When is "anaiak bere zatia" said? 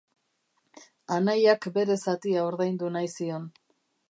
1.17-2.49